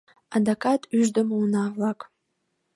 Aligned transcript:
«Адакат 0.35 0.81
ӱждымӧ 0.97 1.35
уна-влак! 1.43 1.99